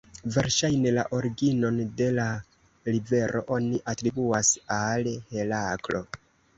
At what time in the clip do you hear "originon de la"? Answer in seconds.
1.17-2.27